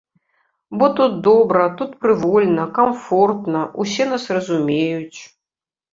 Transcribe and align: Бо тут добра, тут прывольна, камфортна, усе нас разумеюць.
Бо 0.77 0.87
тут 0.99 1.13
добра, 1.27 1.67
тут 1.81 1.91
прывольна, 2.05 2.65
камфортна, 2.79 3.61
усе 3.85 4.11
нас 4.15 4.29
разумеюць. 4.39 5.21